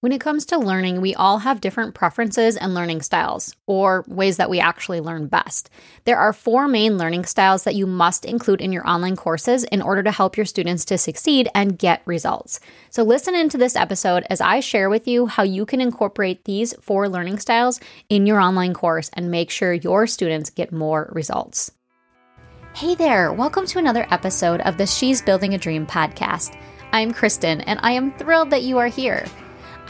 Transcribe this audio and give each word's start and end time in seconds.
When 0.00 0.12
it 0.12 0.20
comes 0.20 0.46
to 0.46 0.58
learning, 0.58 1.00
we 1.00 1.16
all 1.16 1.38
have 1.38 1.60
different 1.60 1.92
preferences 1.92 2.56
and 2.56 2.72
learning 2.72 3.02
styles, 3.02 3.56
or 3.66 4.04
ways 4.06 4.36
that 4.36 4.48
we 4.48 4.60
actually 4.60 5.00
learn 5.00 5.26
best. 5.26 5.70
There 6.04 6.20
are 6.20 6.32
four 6.32 6.68
main 6.68 6.96
learning 6.96 7.24
styles 7.24 7.64
that 7.64 7.74
you 7.74 7.84
must 7.84 8.24
include 8.24 8.60
in 8.60 8.70
your 8.70 8.88
online 8.88 9.16
courses 9.16 9.64
in 9.64 9.82
order 9.82 10.04
to 10.04 10.12
help 10.12 10.36
your 10.36 10.46
students 10.46 10.84
to 10.84 10.98
succeed 10.98 11.48
and 11.52 11.76
get 11.76 12.02
results. 12.04 12.60
So, 12.90 13.02
listen 13.02 13.34
into 13.34 13.58
this 13.58 13.74
episode 13.74 14.24
as 14.30 14.40
I 14.40 14.60
share 14.60 14.88
with 14.88 15.08
you 15.08 15.26
how 15.26 15.42
you 15.42 15.66
can 15.66 15.80
incorporate 15.80 16.44
these 16.44 16.74
four 16.74 17.08
learning 17.08 17.40
styles 17.40 17.80
in 18.08 18.24
your 18.24 18.38
online 18.38 18.74
course 18.74 19.10
and 19.14 19.32
make 19.32 19.50
sure 19.50 19.72
your 19.72 20.06
students 20.06 20.48
get 20.48 20.70
more 20.70 21.10
results. 21.12 21.72
Hey 22.72 22.94
there, 22.94 23.32
welcome 23.32 23.66
to 23.66 23.80
another 23.80 24.06
episode 24.12 24.60
of 24.60 24.78
the 24.78 24.86
She's 24.86 25.20
Building 25.20 25.54
a 25.54 25.58
Dream 25.58 25.88
podcast. 25.88 26.56
I'm 26.92 27.12
Kristin, 27.12 27.64
and 27.66 27.80
I 27.82 27.90
am 27.90 28.16
thrilled 28.16 28.50
that 28.50 28.62
you 28.62 28.78
are 28.78 28.86
here. 28.86 29.26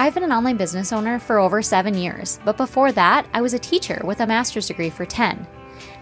I've 0.01 0.15
been 0.15 0.23
an 0.23 0.31
online 0.31 0.57
business 0.57 0.93
owner 0.93 1.19
for 1.19 1.41
over 1.41 1.61
seven 1.61 1.93
years, 1.93 2.39
but 2.45 2.57
before 2.57 2.93
that, 2.93 3.27
I 3.35 3.43
was 3.43 3.53
a 3.53 3.59
teacher 3.59 4.01
with 4.05 4.21
a 4.21 4.27
master's 4.29 4.69
degree 4.69 4.91
for 4.91 5.05
10. 5.05 5.45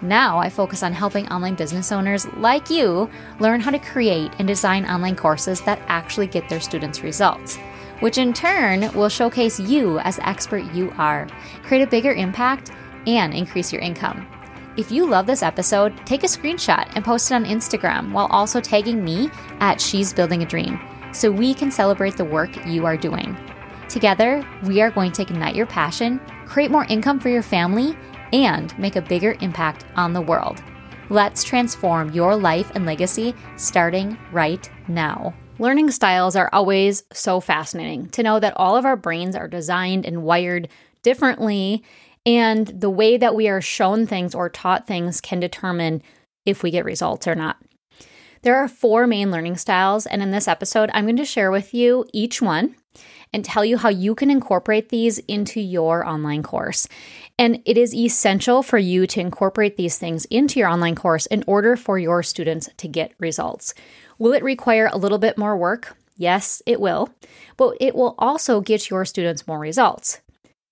Now 0.02 0.36
I 0.36 0.50
focus 0.50 0.82
on 0.82 0.92
helping 0.92 1.26
online 1.28 1.54
business 1.54 1.90
owners 1.90 2.26
like 2.34 2.68
you 2.68 3.08
learn 3.40 3.58
how 3.58 3.70
to 3.70 3.78
create 3.78 4.32
and 4.38 4.46
design 4.46 4.84
online 4.84 5.16
courses 5.16 5.62
that 5.62 5.80
actually 5.86 6.26
get 6.26 6.46
their 6.46 6.60
students 6.60 7.02
results, 7.02 7.56
which 8.00 8.18
in 8.18 8.34
turn 8.34 8.92
will 8.92 9.08
showcase 9.08 9.58
you 9.58 9.98
as 10.00 10.16
the 10.16 10.28
expert 10.28 10.74
you 10.74 10.92
are, 10.98 11.26
create 11.62 11.82
a 11.82 11.90
bigger 11.90 12.12
impact, 12.12 12.72
and 13.06 13.32
increase 13.32 13.72
your 13.72 13.80
income. 13.80 14.28
If 14.76 14.92
you 14.92 15.06
love 15.06 15.24
this 15.24 15.42
episode, 15.42 15.96
take 16.04 16.22
a 16.22 16.26
screenshot 16.26 16.86
and 16.94 17.02
post 17.02 17.30
it 17.30 17.34
on 17.34 17.46
Instagram 17.46 18.12
while 18.12 18.26
also 18.26 18.60
tagging 18.60 19.02
me 19.02 19.30
at 19.60 19.80
She's 19.80 20.12
Building 20.12 20.42
a 20.42 20.46
Dream 20.46 20.78
so 21.14 21.30
we 21.30 21.54
can 21.54 21.70
celebrate 21.70 22.18
the 22.18 22.26
work 22.26 22.66
you 22.66 22.84
are 22.84 22.98
doing. 22.98 23.34
Together, 23.88 24.44
we 24.64 24.80
are 24.80 24.90
going 24.90 25.12
to 25.12 25.22
ignite 25.22 25.54
your 25.54 25.66
passion, 25.66 26.20
create 26.44 26.70
more 26.70 26.84
income 26.86 27.20
for 27.20 27.28
your 27.28 27.42
family, 27.42 27.96
and 28.32 28.76
make 28.78 28.96
a 28.96 29.02
bigger 29.02 29.36
impact 29.40 29.84
on 29.94 30.12
the 30.12 30.20
world. 30.20 30.62
Let's 31.08 31.44
transform 31.44 32.10
your 32.12 32.34
life 32.34 32.72
and 32.74 32.84
legacy 32.84 33.34
starting 33.56 34.18
right 34.32 34.68
now. 34.88 35.34
Learning 35.58 35.90
styles 35.90 36.34
are 36.34 36.50
always 36.52 37.04
so 37.12 37.40
fascinating 37.40 38.08
to 38.10 38.24
know 38.24 38.40
that 38.40 38.56
all 38.56 38.76
of 38.76 38.84
our 38.84 38.96
brains 38.96 39.36
are 39.36 39.48
designed 39.48 40.04
and 40.04 40.24
wired 40.24 40.68
differently, 41.02 41.84
and 42.26 42.66
the 42.66 42.90
way 42.90 43.16
that 43.16 43.36
we 43.36 43.48
are 43.48 43.60
shown 43.60 44.04
things 44.04 44.34
or 44.34 44.48
taught 44.48 44.88
things 44.88 45.20
can 45.20 45.38
determine 45.38 46.02
if 46.44 46.64
we 46.64 46.72
get 46.72 46.84
results 46.84 47.28
or 47.28 47.36
not. 47.36 47.56
There 48.42 48.56
are 48.56 48.68
four 48.68 49.06
main 49.06 49.30
learning 49.30 49.56
styles, 49.56 50.06
and 50.06 50.22
in 50.22 50.32
this 50.32 50.48
episode, 50.48 50.90
I'm 50.92 51.04
going 51.04 51.16
to 51.16 51.24
share 51.24 51.50
with 51.50 51.72
you 51.72 52.04
each 52.12 52.42
one 52.42 52.74
and 53.32 53.44
tell 53.44 53.64
you 53.64 53.76
how 53.76 53.88
you 53.88 54.14
can 54.14 54.30
incorporate 54.30 54.88
these 54.88 55.18
into 55.18 55.60
your 55.60 56.06
online 56.06 56.42
course. 56.42 56.88
And 57.38 57.60
it 57.64 57.76
is 57.76 57.94
essential 57.94 58.62
for 58.62 58.78
you 58.78 59.06
to 59.08 59.20
incorporate 59.20 59.76
these 59.76 59.98
things 59.98 60.24
into 60.26 60.58
your 60.58 60.68
online 60.68 60.94
course 60.94 61.26
in 61.26 61.44
order 61.46 61.76
for 61.76 61.98
your 61.98 62.22
students 62.22 62.68
to 62.76 62.88
get 62.88 63.12
results. 63.18 63.74
Will 64.18 64.32
it 64.32 64.42
require 64.42 64.88
a 64.92 64.98
little 64.98 65.18
bit 65.18 65.36
more 65.36 65.56
work? 65.56 65.96
Yes, 66.16 66.62
it 66.64 66.80
will, 66.80 67.10
but 67.56 67.76
it 67.80 67.94
will 67.94 68.14
also 68.18 68.60
get 68.60 68.88
your 68.88 69.04
students 69.04 69.46
more 69.46 69.58
results. 69.58 70.20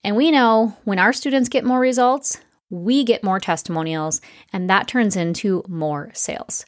And 0.02 0.17
we 0.17 0.30
know 0.30 0.77
when 0.84 0.98
our 0.98 1.12
students 1.12 1.48
get 1.48 1.64
more 1.64 1.80
results, 1.80 2.39
we 2.70 3.05
get 3.05 3.22
more 3.22 3.41
testimonials, 3.41 4.20
and 4.52 4.69
that 4.70 4.89
turns 4.89 5.17
into 5.17 5.62
more 5.69 6.11
sales. 6.14 6.64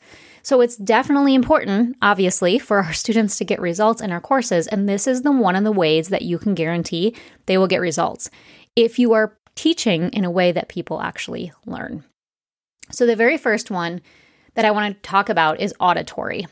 So 0.47 0.61
it's 0.61 0.77
definitely 0.77 1.35
important, 1.35 1.97
obviously, 2.01 2.61
for 2.61 2.81
our 2.81 2.93
students 2.93 3.37
to 3.39 3.45
get 3.45 3.61
results 3.61 4.01
in 4.01 4.13
our 4.13 4.21
courses. 4.21 4.69
And 4.69 4.89
this 4.89 5.09
is 5.09 5.23
the 5.23 5.33
one 5.33 5.57
of 5.57 5.65
the 5.65 5.73
ways 5.73 6.11
that 6.11 6.23
you 6.23 6.39
can 6.39 6.55
guarantee 6.55 7.17
they 7.47 7.59
will 7.59 7.67
get 7.67 7.81
results 7.81 8.31
if 8.77 8.97
you 8.97 9.13
are 9.13 9.37
teaching 9.57 10.09
in 10.11 10.25
a 10.25 10.31
way 10.31 10.53
that 10.53 10.69
people 10.69 11.01
actually 11.01 11.51
learn. 11.65 12.05
So 12.93 13.07
the 13.07 13.17
very 13.17 13.37
first 13.37 13.73
one 13.73 14.03
that 14.55 14.65
I 14.65 14.71
want 14.71 14.95
to 14.95 15.03
talk 15.03 15.29
about 15.29 15.59
is 15.61 15.75
auditory. 15.81 16.47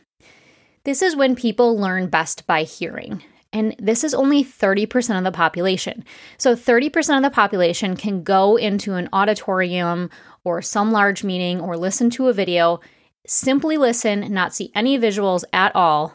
This 0.83 1.01
is 1.01 1.15
when 1.15 1.37
people 1.37 1.79
learn 1.79 2.09
best 2.09 2.49
by 2.49 2.65
hearing. 2.65 3.23
And 3.53 3.77
this 3.79 4.03
is 4.03 4.13
only 4.13 4.43
30% 4.43 5.17
of 5.17 5.23
the 5.23 5.31
population. 5.31 6.05
So 6.37 6.57
30% 6.57 7.17
of 7.17 7.23
the 7.23 7.31
population 7.31 7.97
can 7.97 8.25
go 8.25 8.57
into 8.57 8.95
an 8.95 9.09
auditorium 9.13 10.11
or 10.43 10.63
some 10.63 10.91
large 10.91 11.23
meeting 11.23 11.61
or 11.61 11.77
listen 11.77 12.11
to 12.11 12.27
a 12.27 12.33
video 12.33 12.81
simply 13.27 13.77
listen, 13.77 14.33
not 14.33 14.55
see 14.55 14.71
any 14.75 14.99
visuals 14.99 15.45
at 15.53 15.75
all, 15.75 16.15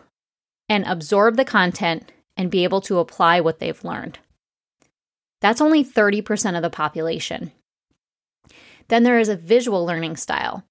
and 0.67 0.85
absorb 0.85 1.35
the 1.35 1.45
content 1.45 2.11
and 2.37 2.51
be 2.51 2.63
able 2.63 2.81
to 2.81 2.99
apply 2.99 3.39
what 3.39 3.59
they've 3.59 3.83
learned. 3.83 4.19
That's 5.41 5.61
only 5.61 5.83
30% 5.83 6.55
of 6.55 6.61
the 6.61 6.69
population. 6.69 7.51
Then 8.87 9.03
there 9.03 9.19
is 9.19 9.29
a 9.29 9.35
visual 9.35 9.85
learning 9.85 10.17
style. 10.17 10.63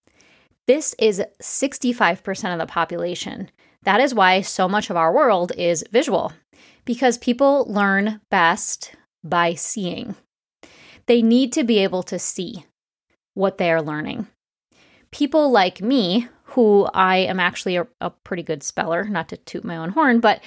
This 0.66 0.94
is 0.98 1.22
65% 1.40 2.52
of 2.52 2.58
the 2.58 2.66
population. 2.66 3.50
That 3.82 4.00
is 4.00 4.14
why 4.14 4.42
so 4.42 4.68
much 4.68 4.90
of 4.90 4.96
our 4.96 5.12
world 5.12 5.52
is 5.56 5.84
visual, 5.92 6.32
because 6.84 7.16
people 7.18 7.64
learn 7.66 8.20
best 8.30 8.94
by 9.24 9.54
seeing. 9.54 10.14
They 11.06 11.22
need 11.22 11.52
to 11.54 11.64
be 11.64 11.78
able 11.78 12.02
to 12.04 12.18
see 12.18 12.66
what 13.34 13.58
they 13.58 13.70
are 13.72 13.82
learning 13.82 14.26
people 15.10 15.50
like 15.50 15.80
me, 15.80 16.28
who 16.44 16.88
I 16.94 17.18
am 17.18 17.40
actually 17.40 17.76
a, 17.76 17.86
a, 18.00 18.10
pretty 18.10 18.42
good 18.42 18.62
speller, 18.62 19.04
not 19.04 19.28
to 19.28 19.36
toot 19.36 19.64
my 19.64 19.76
own 19.76 19.90
horn, 19.90 20.20
but 20.20 20.42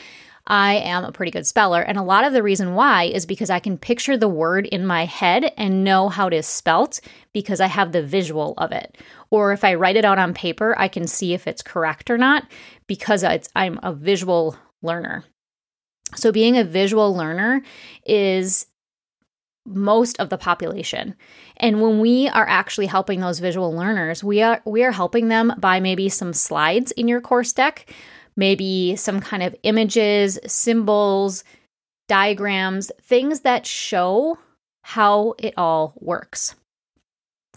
I 0.48 0.76
am 0.76 1.04
a 1.04 1.12
pretty 1.12 1.32
good 1.32 1.46
speller. 1.46 1.82
And 1.82 1.98
a 1.98 2.04
lot 2.04 2.24
of 2.24 2.34
the 2.34 2.42
reason 2.42 2.74
why 2.74 3.04
is 3.04 3.26
because 3.26 3.50
I 3.50 3.60
can 3.60 3.78
picture 3.78 4.18
the 4.18 4.28
word 4.28 4.66
in 4.66 4.86
my 4.86 5.06
head 5.06 5.54
and 5.58 5.84
know 5.84 6.10
how 6.10 6.28
it 6.28 6.34
is 6.34 6.48
spelt 6.48 7.00
because 7.32 7.62
I 7.62 7.68
have 7.68 7.92
the 7.92 8.02
visual 8.02 8.56
of 8.58 8.72
it. 8.72 8.98
Or 9.30 9.54
if 9.54 9.64
I 9.64 9.76
write 9.76 9.96
it 9.96 10.06
out 10.06 10.18
on 10.18 10.34
paper, 10.34 10.76
I 10.78 10.88
can 10.88 11.08
see 11.08 11.34
if 11.34 11.48
it's 11.48 11.62
correct 11.62 12.10
or 12.10 12.18
not 12.18 12.50
because 12.88 13.24
I'm 13.56 13.80
a 13.84 13.94
visual 13.94 14.58
learner. 14.82 15.24
So, 16.16 16.32
being 16.32 16.58
a 16.58 16.66
visual 16.66 17.16
learner 17.16 17.62
is 18.06 18.66
most 19.66 20.20
of 20.20 20.30
the 20.30 20.38
population. 20.38 21.16
And 21.58 21.82
when 21.82 22.00
we 22.00 22.28
are 22.30 22.48
actually 22.48 22.88
helping 22.88 23.20
those 23.20 23.40
visual 23.40 23.74
learners, 23.74 24.24
we 24.24 24.42
are 24.42 24.62
we 24.66 24.84
are 24.84 24.92
helping 24.92 25.28
them 25.28 25.54
by 25.58 25.80
maybe 25.80 26.10
some 26.10 26.34
slides 26.34 26.92
in 26.92 27.08
your 27.08 27.22
course 27.22 27.54
deck, 27.54 27.92
maybe 28.36 28.96
some 28.96 29.20
kind 29.20 29.44
of 29.44 29.56
images, 29.64 30.40
symbols, 30.48 31.44
diagrams, 32.08 32.92
things 33.02 33.42
that 33.42 33.66
show 33.66 34.38
how 34.84 35.36
it 35.38 35.54
all 35.58 35.94
works. 36.00 36.56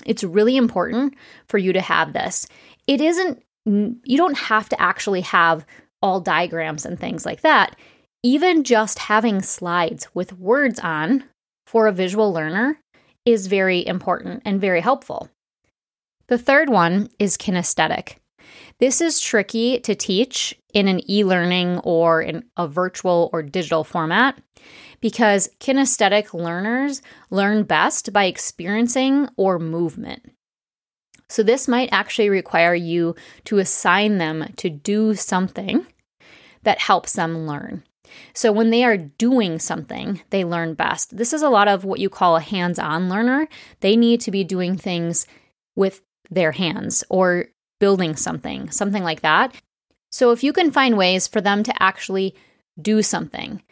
It's 0.04 0.24
really 0.24 0.56
important 0.56 1.14
for 1.48 1.58
you 1.58 1.72
to 1.72 1.80
have 1.80 2.12
this. 2.12 2.46
It 2.86 3.00
isn't 3.00 3.42
you 3.66 4.16
don't 4.16 4.36
have 4.36 4.68
to 4.68 4.80
actually 4.80 5.22
have 5.22 5.64
all 6.02 6.20
diagrams 6.20 6.84
and 6.84 7.00
things 7.00 7.24
like 7.24 7.40
that. 7.40 7.76
Even 8.22 8.62
just 8.62 8.98
having 8.98 9.40
slides 9.40 10.06
with 10.14 10.38
words 10.38 10.78
on 10.80 11.24
for 11.66 11.86
a 11.86 11.92
visual 11.92 12.32
learner 12.32 12.78
is 13.24 13.46
very 13.46 13.86
important 13.86 14.42
and 14.44 14.60
very 14.60 14.80
helpful. 14.80 15.28
The 16.28 16.38
third 16.38 16.68
one 16.68 17.08
is 17.18 17.36
kinesthetic. 17.36 18.16
This 18.78 19.00
is 19.00 19.20
tricky 19.20 19.78
to 19.80 19.94
teach 19.94 20.58
in 20.72 20.88
an 20.88 21.08
e 21.08 21.24
learning 21.24 21.78
or 21.84 22.22
in 22.22 22.44
a 22.56 22.66
virtual 22.66 23.30
or 23.32 23.42
digital 23.42 23.84
format 23.84 24.40
because 25.00 25.50
kinesthetic 25.60 26.34
learners 26.34 27.02
learn 27.30 27.64
best 27.64 28.12
by 28.12 28.24
experiencing 28.24 29.28
or 29.36 29.58
movement. 29.58 30.32
So, 31.28 31.42
this 31.42 31.68
might 31.68 31.88
actually 31.92 32.28
require 32.28 32.74
you 32.74 33.14
to 33.44 33.58
assign 33.58 34.18
them 34.18 34.52
to 34.56 34.70
do 34.70 35.14
something 35.14 35.86
that 36.62 36.80
helps 36.80 37.14
them 37.14 37.46
learn. 37.46 37.82
So 38.34 38.52
when 38.52 38.70
they 38.70 38.84
are 38.84 38.96
doing 38.96 39.58
something, 39.58 40.20
they 40.30 40.44
learn 40.44 40.74
best. 40.74 41.16
This 41.16 41.32
is 41.32 41.42
a 41.42 41.50
lot 41.50 41.68
of 41.68 41.84
what 41.84 42.00
you 42.00 42.08
call 42.08 42.36
a 42.36 42.40
hands 42.40 42.78
on 42.78 43.08
learner. 43.08 43.48
They 43.80 43.96
need 43.96 44.20
to 44.22 44.30
be 44.30 44.44
doing 44.44 44.76
things 44.76 45.26
with 45.76 46.02
their 46.30 46.52
hands 46.52 47.04
or 47.08 47.46
building 47.80 48.16
something, 48.16 48.70
something 48.70 49.02
like 49.02 49.22
that. 49.22 49.54
So 50.10 50.30
if 50.30 50.44
you 50.44 50.52
can 50.52 50.70
find 50.70 50.96
ways 50.96 51.26
for 51.26 51.40
them 51.40 51.62
to 51.64 51.82
actually 51.82 52.34
do 52.80 53.02
something 53.02 53.62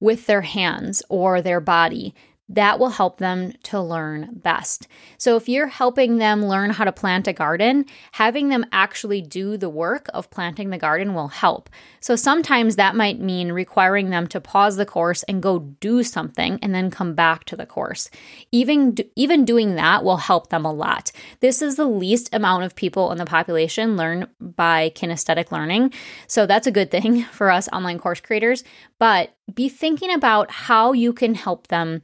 with 0.00 0.26
their 0.26 0.42
hands 0.42 1.02
or 1.08 1.42
their 1.42 1.60
body, 1.60 2.14
that 2.48 2.78
will 2.78 2.88
help 2.88 3.18
them 3.18 3.52
to 3.64 3.80
learn 3.80 4.30
best. 4.32 4.88
So, 5.18 5.36
if 5.36 5.48
you're 5.48 5.66
helping 5.66 6.16
them 6.16 6.46
learn 6.46 6.70
how 6.70 6.84
to 6.84 6.92
plant 6.92 7.28
a 7.28 7.32
garden, 7.32 7.84
having 8.12 8.48
them 8.48 8.64
actually 8.72 9.20
do 9.20 9.56
the 9.56 9.68
work 9.68 10.08
of 10.14 10.30
planting 10.30 10.70
the 10.70 10.78
garden 10.78 11.14
will 11.14 11.28
help. 11.28 11.68
So, 12.00 12.16
sometimes 12.16 12.76
that 12.76 12.96
might 12.96 13.20
mean 13.20 13.52
requiring 13.52 14.10
them 14.10 14.26
to 14.28 14.40
pause 14.40 14.76
the 14.76 14.86
course 14.86 15.22
and 15.24 15.42
go 15.42 15.58
do 15.58 16.02
something 16.02 16.58
and 16.62 16.74
then 16.74 16.90
come 16.90 17.14
back 17.14 17.44
to 17.44 17.56
the 17.56 17.66
course. 17.66 18.08
Even, 18.50 18.96
even 19.14 19.44
doing 19.44 19.74
that 19.74 20.02
will 20.02 20.16
help 20.16 20.48
them 20.48 20.64
a 20.64 20.72
lot. 20.72 21.12
This 21.40 21.60
is 21.60 21.76
the 21.76 21.88
least 21.88 22.34
amount 22.34 22.64
of 22.64 22.74
people 22.74 23.12
in 23.12 23.18
the 23.18 23.26
population 23.26 23.96
learn 23.96 24.26
by 24.40 24.90
kinesthetic 24.94 25.52
learning. 25.52 25.92
So, 26.26 26.46
that's 26.46 26.66
a 26.66 26.72
good 26.72 26.90
thing 26.90 27.22
for 27.32 27.50
us 27.50 27.68
online 27.72 27.98
course 27.98 28.20
creators. 28.20 28.64
But 28.98 29.34
be 29.52 29.68
thinking 29.68 30.12
about 30.12 30.50
how 30.50 30.92
you 30.92 31.12
can 31.12 31.34
help 31.34 31.68
them 31.68 32.02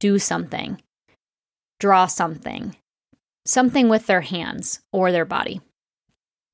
do 0.00 0.18
something, 0.18 0.80
draw 1.80 2.06
something, 2.06 2.76
something 3.44 3.88
with 3.88 4.06
their 4.06 4.22
hands 4.22 4.80
or 4.92 5.12
their 5.12 5.24
body. 5.24 5.60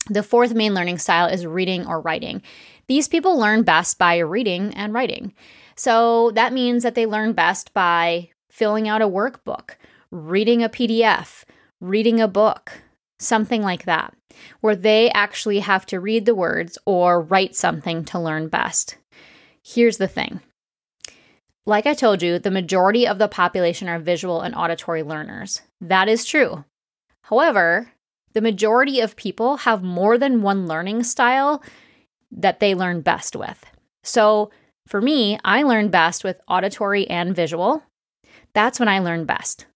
The 0.08 0.22
fourth 0.22 0.52
main 0.54 0.74
learning 0.74 0.98
style 0.98 1.26
is 1.26 1.46
reading 1.46 1.86
or 1.86 2.00
writing. 2.00 2.42
These 2.88 3.08
people 3.08 3.38
learn 3.38 3.62
best 3.62 3.98
by 3.98 4.18
reading 4.18 4.74
and 4.74 4.92
writing. 4.92 5.32
So 5.76 6.32
that 6.32 6.52
means 6.52 6.82
that 6.82 6.94
they 6.94 7.06
learn 7.06 7.32
best 7.32 7.72
by 7.72 8.30
filling 8.50 8.88
out 8.88 9.02
a 9.02 9.08
workbook, 9.08 9.76
reading 10.10 10.62
a 10.62 10.68
PDF, 10.68 11.44
reading 11.80 12.20
a 12.20 12.28
book, 12.28 12.82
something 13.18 13.62
like 13.62 13.84
that, 13.84 14.14
where 14.60 14.76
they 14.76 15.10
actually 15.10 15.60
have 15.60 15.86
to 15.86 16.00
read 16.00 16.26
the 16.26 16.34
words 16.34 16.78
or 16.84 17.22
write 17.22 17.54
something 17.54 18.04
to 18.06 18.18
learn 18.18 18.48
best. 18.48 18.96
Here's 19.62 19.98
the 19.98 20.08
thing 20.08 20.40
like 21.64 21.86
I 21.86 21.94
told 21.94 22.22
you, 22.22 22.38
the 22.38 22.50
majority 22.50 23.06
of 23.06 23.18
the 23.18 23.28
population 23.28 23.88
are 23.88 23.98
visual 23.98 24.40
and 24.40 24.54
auditory 24.54 25.02
learners. 25.02 25.62
That 25.80 26.08
is 26.08 26.24
true. 26.24 26.64
However, 27.22 27.92
the 28.32 28.40
majority 28.40 29.00
of 29.00 29.16
people 29.16 29.58
have 29.58 29.82
more 29.82 30.18
than 30.18 30.42
one 30.42 30.66
learning 30.66 31.04
style 31.04 31.62
that 32.32 32.60
they 32.60 32.74
learn 32.74 33.02
best 33.02 33.36
with. 33.36 33.64
So, 34.02 34.50
for 34.88 35.00
me, 35.00 35.38
I 35.44 35.62
learn 35.62 35.88
best 35.88 36.24
with 36.24 36.40
auditory 36.48 37.08
and 37.08 37.36
visual. 37.36 37.84
That's 38.52 38.80
when 38.80 38.88
I 38.88 38.98
learn 38.98 39.24
best. 39.26 39.66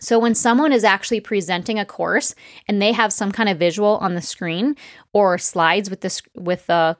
So, 0.00 0.18
when 0.18 0.34
someone 0.34 0.72
is 0.72 0.84
actually 0.84 1.20
presenting 1.20 1.78
a 1.78 1.86
course 1.86 2.34
and 2.66 2.82
they 2.82 2.92
have 2.92 3.12
some 3.12 3.32
kind 3.32 3.48
of 3.48 3.58
visual 3.58 3.96
on 3.98 4.14
the 4.14 4.20
screen 4.20 4.76
or 5.14 5.38
slides 5.38 5.88
with 5.88 6.02
the, 6.02 6.20
with 6.34 6.66
the 6.66 6.98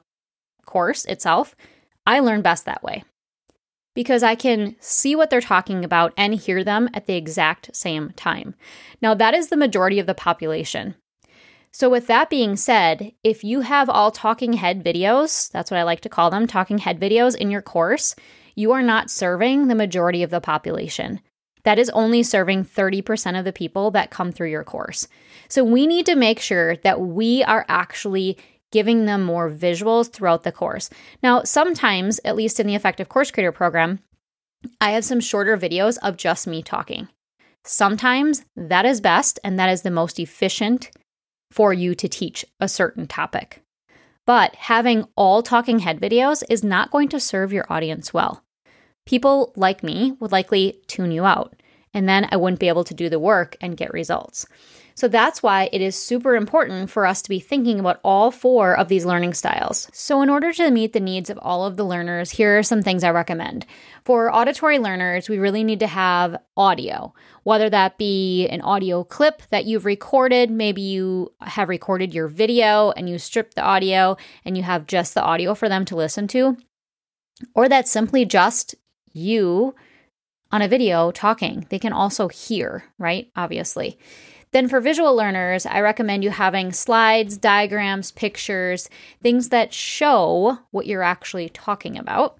course 0.65 1.05
itself, 1.05 1.55
I 2.07 2.19
learn 2.19 2.41
best 2.41 2.65
that 2.65 2.81
way 2.81 3.03
because 3.99 4.23
I 4.23 4.33
can 4.33 4.77
see 4.79 5.13
what 5.13 5.29
they're 5.29 5.41
talking 5.41 5.83
about 5.83 6.13
and 6.15 6.33
hear 6.33 6.63
them 6.63 6.87
at 6.93 7.05
the 7.05 7.15
exact 7.15 7.75
same 7.75 8.11
time. 8.11 8.55
Now, 9.01 9.13
that 9.13 9.33
is 9.33 9.49
the 9.49 9.57
majority 9.57 9.99
of 9.99 10.07
the 10.07 10.13
population. 10.13 10.95
So, 11.73 11.89
with 11.89 12.07
that 12.07 12.29
being 12.29 12.55
said, 12.55 13.11
if 13.25 13.43
you 13.43 13.59
have 13.59 13.89
all 13.89 14.09
talking 14.09 14.53
head 14.53 14.85
videos, 14.85 15.51
that's 15.51 15.69
what 15.69 15.81
I 15.81 15.83
like 15.83 15.99
to 15.99 16.07
call 16.07 16.29
them 16.29 16.47
talking 16.47 16.77
head 16.77 16.97
videos 16.97 17.35
in 17.35 17.51
your 17.51 17.61
course, 17.61 18.15
you 18.55 18.71
are 18.71 18.81
not 18.81 19.11
serving 19.11 19.67
the 19.67 19.75
majority 19.75 20.23
of 20.23 20.29
the 20.29 20.39
population. 20.39 21.19
That 21.63 21.77
is 21.77 21.89
only 21.89 22.23
serving 22.23 22.63
30% 22.63 23.37
of 23.37 23.43
the 23.43 23.51
people 23.51 23.91
that 23.91 24.11
come 24.11 24.31
through 24.31 24.51
your 24.51 24.63
course. 24.63 25.09
So, 25.49 25.61
we 25.61 25.85
need 25.85 26.05
to 26.05 26.15
make 26.15 26.39
sure 26.39 26.77
that 26.77 27.01
we 27.01 27.43
are 27.43 27.65
actually 27.67 28.37
giving 28.71 29.05
them 29.05 29.23
more 29.23 29.49
visuals 29.49 30.11
throughout 30.11 30.43
the 30.43 30.51
course. 30.51 30.89
Now, 31.23 31.43
sometimes, 31.43 32.19
at 32.23 32.35
least 32.35 32.59
in 32.59 32.67
the 32.67 32.75
Effective 32.75 33.09
Course 33.09 33.31
Creator 33.31 33.51
program, 33.51 33.99
I 34.81 34.91
have 34.91 35.05
some 35.05 35.19
shorter 35.19 35.57
videos 35.57 35.97
of 36.03 36.17
just 36.17 36.47
me 36.47 36.61
talking. 36.61 37.07
Sometimes 37.63 38.45
that 38.55 38.85
is 38.85 39.01
best 39.01 39.39
and 39.43 39.59
that 39.59 39.69
is 39.69 39.81
the 39.81 39.91
most 39.91 40.19
efficient 40.19 40.91
for 41.51 41.73
you 41.73 41.95
to 41.95 42.07
teach 42.07 42.45
a 42.59 42.67
certain 42.67 43.07
topic. 43.07 43.61
But 44.25 44.55
having 44.55 45.05
all 45.15 45.41
talking 45.41 45.79
head 45.79 45.99
videos 45.99 46.43
is 46.49 46.63
not 46.63 46.91
going 46.91 47.09
to 47.09 47.19
serve 47.19 47.51
your 47.51 47.65
audience 47.71 48.13
well. 48.13 48.43
People 49.05 49.53
like 49.55 49.81
me 49.81 50.15
would 50.19 50.31
likely 50.31 50.81
tune 50.85 51.11
you 51.11 51.25
out, 51.25 51.59
and 51.95 52.07
then 52.07 52.27
I 52.31 52.37
wouldn't 52.37 52.59
be 52.59 52.67
able 52.67 52.83
to 52.83 52.93
do 52.93 53.09
the 53.09 53.17
work 53.17 53.57
and 53.59 53.75
get 53.75 53.91
results. 53.91 54.45
So 54.99 55.07
that's 55.07 55.41
why 55.41 55.69
it 55.71 55.79
is 55.79 55.95
super 55.95 56.35
important 56.35 56.89
for 56.89 57.05
us 57.05 57.21
to 57.21 57.29
be 57.29 57.39
thinking 57.39 57.79
about 57.79 58.01
all 58.03 58.31
four 58.31 58.77
of 58.77 58.89
these 58.89 59.05
learning 59.05 59.33
styles. 59.33 59.89
So, 59.93 60.21
in 60.21 60.29
order 60.29 60.51
to 60.51 60.71
meet 60.71 60.91
the 60.91 60.99
needs 60.99 61.29
of 61.29 61.39
all 61.41 61.65
of 61.65 61.77
the 61.77 61.85
learners, 61.85 62.31
here 62.31 62.59
are 62.59 62.63
some 62.63 62.81
things 62.81 63.01
I 63.01 63.11
recommend. 63.11 63.65
For 64.03 64.29
auditory 64.35 64.77
learners, 64.77 65.29
we 65.29 65.37
really 65.37 65.63
need 65.63 65.79
to 65.79 65.87
have 65.87 66.35
audio, 66.57 67.13
whether 67.43 67.69
that 67.69 67.97
be 67.97 68.49
an 68.49 68.59
audio 68.59 69.05
clip 69.05 69.41
that 69.51 69.63
you've 69.63 69.85
recorded, 69.85 70.51
maybe 70.51 70.81
you 70.81 71.31
have 71.39 71.69
recorded 71.69 72.13
your 72.13 72.27
video 72.27 72.91
and 72.91 73.09
you 73.09 73.19
strip 73.19 73.53
the 73.53 73.63
audio 73.63 74.17
and 74.43 74.57
you 74.57 74.63
have 74.63 74.85
just 74.85 75.13
the 75.13 75.23
audio 75.23 75.55
for 75.55 75.69
them 75.69 75.85
to 75.85 75.95
listen 75.95 76.27
to, 76.27 76.57
or 77.55 77.69
that's 77.69 77.89
simply 77.89 78.25
just 78.25 78.75
you 79.13 79.73
on 80.51 80.61
a 80.61 80.67
video 80.67 81.09
talking. 81.11 81.65
They 81.69 81.79
can 81.79 81.93
also 81.93 82.27
hear, 82.27 82.83
right? 82.97 83.31
Obviously. 83.37 83.97
Then 84.51 84.67
for 84.67 84.81
visual 84.81 85.15
learners, 85.15 85.65
I 85.65 85.79
recommend 85.81 86.23
you 86.23 86.31
having 86.31 86.71
slides, 86.71 87.37
diagrams, 87.37 88.11
pictures, 88.11 88.89
things 89.21 89.49
that 89.49 89.73
show 89.73 90.59
what 90.71 90.87
you're 90.87 91.03
actually 91.03 91.49
talking 91.49 91.97
about. 91.97 92.39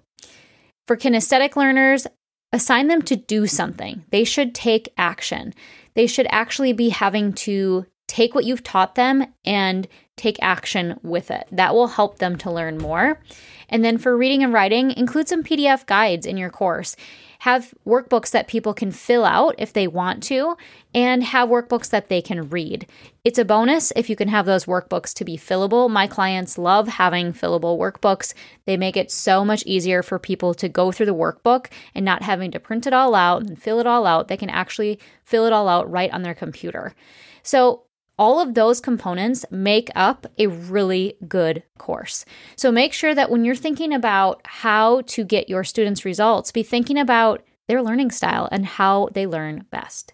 For 0.86 0.96
kinesthetic 0.96 1.54
learners, 1.54 2.06
assign 2.52 2.88
them 2.88 3.02
to 3.02 3.16
do 3.16 3.46
something. 3.46 4.04
They 4.10 4.24
should 4.24 4.54
take 4.54 4.92
action. 4.96 5.54
They 5.94 6.06
should 6.06 6.26
actually 6.30 6.72
be 6.72 6.88
having 6.88 7.32
to 7.34 7.86
take 8.08 8.34
what 8.34 8.44
you've 8.44 8.64
taught 8.64 8.96
them 8.96 9.24
and 9.44 9.86
take 10.16 10.36
action 10.42 10.98
with 11.02 11.30
it. 11.30 11.46
That 11.52 11.74
will 11.74 11.86
help 11.86 12.18
them 12.18 12.36
to 12.38 12.50
learn 12.50 12.76
more. 12.76 13.20
And 13.68 13.84
then 13.84 13.98
for 13.98 14.16
reading 14.16 14.42
and 14.42 14.52
writing, 14.52 14.90
include 14.90 15.28
some 15.28 15.44
PDF 15.44 15.86
guides 15.86 16.26
in 16.26 16.36
your 16.36 16.50
course 16.50 16.96
have 17.40 17.72
workbooks 17.86 18.30
that 18.30 18.48
people 18.48 18.74
can 18.74 18.90
fill 18.90 19.24
out 19.24 19.54
if 19.56 19.72
they 19.72 19.86
want 19.86 20.22
to, 20.22 20.56
and 20.94 21.24
have 21.24 21.48
workbooks 21.48 21.88
that 21.88 22.08
they 22.08 22.20
can 22.20 22.50
read. 22.50 22.86
It's 23.24 23.38
a 23.38 23.46
bonus 23.46 23.92
if 23.96 24.10
you 24.10 24.16
can 24.16 24.28
have 24.28 24.44
those 24.44 24.66
workbooks 24.66 25.14
to 25.14 25.24
be 25.24 25.38
fillable. 25.38 25.88
My 25.88 26.06
clients 26.06 26.58
love 26.58 26.86
having 26.86 27.32
fillable 27.32 27.78
workbooks. 27.78 28.34
They 28.66 28.76
make 28.76 28.96
it 28.96 29.10
so 29.10 29.42
much 29.42 29.62
easier 29.64 30.02
for 30.02 30.18
people 30.18 30.52
to 30.54 30.68
go 30.68 30.92
through 30.92 31.06
the 31.06 31.14
workbook 31.14 31.68
and 31.94 32.04
not 32.04 32.22
having 32.22 32.50
to 32.50 32.60
print 32.60 32.86
it 32.86 32.92
all 32.92 33.14
out 33.14 33.42
and 33.42 33.60
fill 33.60 33.80
it 33.80 33.86
all 33.86 34.06
out. 34.06 34.28
They 34.28 34.36
can 34.36 34.50
actually 34.50 34.98
fill 35.24 35.46
it 35.46 35.52
all 35.52 35.68
out 35.68 35.90
right 35.90 36.12
on 36.12 36.22
their 36.22 36.34
computer. 36.34 36.94
So, 37.42 37.84
all 38.20 38.38
of 38.38 38.52
those 38.52 38.82
components 38.82 39.46
make 39.50 39.88
up 39.96 40.26
a 40.38 40.46
really 40.46 41.16
good 41.26 41.62
course. 41.78 42.26
So 42.54 42.70
make 42.70 42.92
sure 42.92 43.14
that 43.14 43.30
when 43.30 43.46
you're 43.46 43.54
thinking 43.54 43.94
about 43.94 44.42
how 44.44 45.00
to 45.06 45.24
get 45.24 45.48
your 45.48 45.64
students 45.64 46.04
results, 46.04 46.52
be 46.52 46.62
thinking 46.62 46.98
about 46.98 47.42
their 47.66 47.82
learning 47.82 48.10
style 48.10 48.46
and 48.52 48.66
how 48.66 49.08
they 49.14 49.26
learn 49.26 49.64
best. 49.70 50.12